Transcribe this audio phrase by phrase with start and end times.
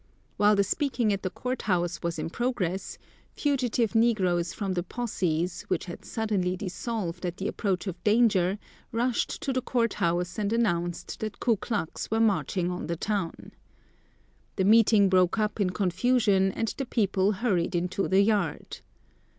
[0.37, 2.97] While the speaking at the court house was in progress,
[3.35, 8.57] fugitive negroes from the posses, which had suddenly dissolved at the approach of danger,
[8.91, 13.51] rushed to the court house and announced that Ku Klux were marching on the town.
[14.55, 18.79] The meeting broke up in confusion and the people hurried into the yard.